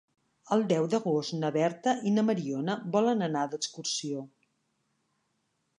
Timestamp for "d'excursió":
3.53-4.27